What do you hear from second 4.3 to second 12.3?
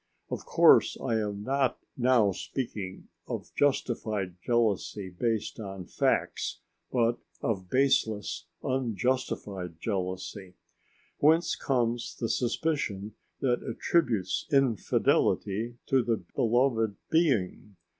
jealousy based on facts, but of baseless, unjustified jealousy. Whence comes the